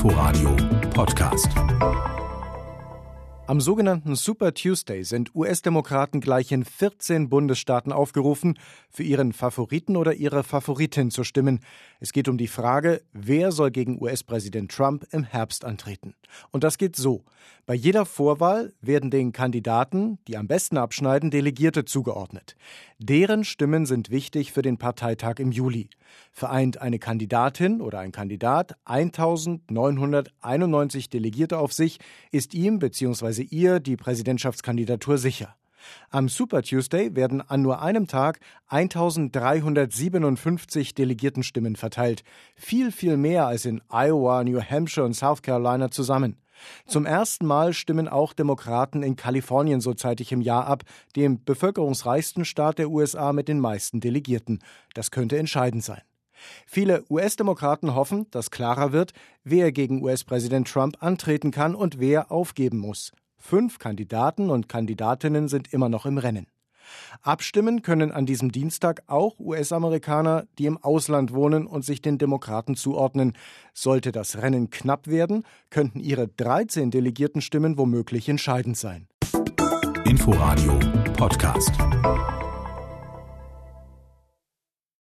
Inforadio 0.00 0.56
Podcast. 0.94 2.19
Am 3.50 3.60
sogenannten 3.60 4.14
Super 4.14 4.54
Tuesday 4.54 5.02
sind 5.02 5.34
US-Demokraten 5.34 6.20
gleich 6.20 6.52
in 6.52 6.64
14 6.64 7.28
Bundesstaaten 7.28 7.90
aufgerufen, 7.90 8.56
für 8.88 9.02
ihren 9.02 9.32
Favoriten 9.32 9.96
oder 9.96 10.14
ihre 10.14 10.44
Favoritin 10.44 11.10
zu 11.10 11.24
stimmen. 11.24 11.58
Es 11.98 12.12
geht 12.12 12.28
um 12.28 12.38
die 12.38 12.46
Frage, 12.46 13.02
wer 13.12 13.50
soll 13.50 13.72
gegen 13.72 14.00
US-Präsident 14.00 14.70
Trump 14.70 15.04
im 15.10 15.24
Herbst 15.24 15.64
antreten. 15.64 16.14
Und 16.52 16.62
das 16.62 16.78
geht 16.78 16.94
so. 16.94 17.24
Bei 17.66 17.74
jeder 17.74 18.06
Vorwahl 18.06 18.72
werden 18.80 19.10
den 19.10 19.32
Kandidaten, 19.32 20.20
die 20.28 20.36
am 20.36 20.46
besten 20.46 20.76
abschneiden, 20.76 21.32
Delegierte 21.32 21.84
zugeordnet. 21.84 22.54
Deren 22.98 23.44
Stimmen 23.44 23.86
sind 23.86 24.10
wichtig 24.10 24.52
für 24.52 24.62
den 24.62 24.78
Parteitag 24.78 25.38
im 25.38 25.52
Juli. 25.52 25.88
Vereint 26.32 26.80
eine 26.80 26.98
Kandidatin 26.98 27.80
oder 27.80 28.00
ein 28.00 28.12
Kandidat 28.12 28.76
1991 28.84 31.08
Delegierte 31.08 31.58
auf 31.58 31.72
sich, 31.72 31.98
ist 32.32 32.54
ihm 32.54 32.78
bzw. 32.78 33.39
ihr 33.42 33.80
die 33.80 33.96
Präsidentschaftskandidatur 33.96 35.18
sicher. 35.18 35.56
Am 36.10 36.28
Super 36.28 36.62
Tuesday 36.62 37.16
werden 37.16 37.40
an 37.40 37.62
nur 37.62 37.82
einem 37.82 38.06
Tag 38.06 38.38
1357 38.68 40.94
Delegiertenstimmen 40.94 41.74
verteilt. 41.76 42.22
Viel, 42.54 42.92
viel 42.92 43.16
mehr 43.16 43.46
als 43.46 43.64
in 43.64 43.80
Iowa, 43.88 44.44
New 44.44 44.60
Hampshire 44.60 45.06
und 45.06 45.14
South 45.14 45.40
Carolina 45.42 45.90
zusammen. 45.90 46.36
Zum 46.86 47.06
ersten 47.06 47.46
Mal 47.46 47.72
stimmen 47.72 48.06
auch 48.06 48.34
Demokraten 48.34 49.02
in 49.02 49.16
Kalifornien 49.16 49.80
so 49.80 49.94
zeitig 49.94 50.30
im 50.32 50.42
Jahr 50.42 50.66
ab, 50.66 50.82
dem 51.16 51.42
bevölkerungsreichsten 51.42 52.44
Staat 52.44 52.78
der 52.78 52.90
USA 52.90 53.32
mit 53.32 53.48
den 53.48 53.60
meisten 53.60 54.00
Delegierten. 54.00 54.58
Das 54.92 55.10
könnte 55.10 55.38
entscheidend 55.38 55.82
sein. 55.82 56.02
Viele 56.66 57.04
US-Demokraten 57.10 57.94
hoffen, 57.94 58.26
dass 58.30 58.50
klarer 58.50 58.92
wird, 58.92 59.12
wer 59.44 59.72
gegen 59.72 60.02
US-Präsident 60.02 60.68
Trump 60.68 61.02
antreten 61.02 61.50
kann 61.50 61.74
und 61.74 61.98
wer 61.98 62.32
aufgeben 62.32 62.78
muss. 62.78 63.12
Fünf 63.40 63.78
Kandidaten 63.78 64.50
und 64.50 64.68
Kandidatinnen 64.68 65.48
sind 65.48 65.72
immer 65.72 65.88
noch 65.88 66.06
im 66.06 66.18
Rennen. 66.18 66.46
Abstimmen 67.22 67.82
können 67.82 68.12
an 68.12 68.26
diesem 68.26 68.52
Dienstag 68.52 69.02
auch 69.06 69.38
US-Amerikaner, 69.38 70.46
die 70.58 70.66
im 70.66 70.76
Ausland 70.76 71.32
wohnen 71.32 71.66
und 71.66 71.84
sich 71.84 72.02
den 72.02 72.18
Demokraten 72.18 72.76
zuordnen. 72.76 73.36
Sollte 73.74 74.12
das 74.12 74.38
Rennen 74.38 74.70
knapp 74.70 75.06
werden, 75.06 75.44
könnten 75.70 76.00
ihre 76.00 76.28
13 76.28 76.90
Delegiertenstimmen 76.90 77.78
womöglich 77.78 78.28
entscheidend 78.28 78.76
sein. 78.76 79.08
Inforadio 80.04 80.78
Podcast. 81.16 81.72